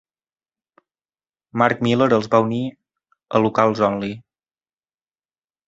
[1.63, 2.63] Mark Miller els va unir
[3.39, 4.13] a "Locals Only.